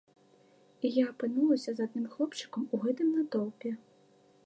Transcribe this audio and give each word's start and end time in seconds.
І 0.87 0.91
я 0.95 1.03
апынулася 1.11 1.71
з 1.81 1.85
адным 1.89 2.09
хлопчыкам 2.17 2.67
у 2.73 2.83
гэтым 2.87 3.07
натоўпе. 3.19 3.69